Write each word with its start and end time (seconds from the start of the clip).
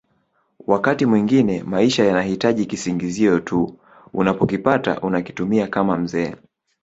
Wakati 0.67 1.05
mwingine 1.05 1.63
maisha 1.63 2.05
yanahitaji 2.05 2.65
kisingizio 2.65 3.39
tu 3.39 3.77
unapokipata 4.13 5.01
unakitumia 5.01 5.67
kama 5.67 5.97
mzee 5.97 6.35